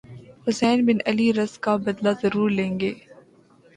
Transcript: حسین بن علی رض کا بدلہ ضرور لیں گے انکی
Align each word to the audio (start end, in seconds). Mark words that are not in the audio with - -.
حسین 0.47 0.79
بن 0.85 0.97
علی 1.05 1.27
رض 1.33 1.53
کا 1.59 1.75
بدلہ 1.85 2.09
ضرور 2.21 2.49
لیں 2.49 2.73
گے 2.79 2.89
انکی 2.89 3.13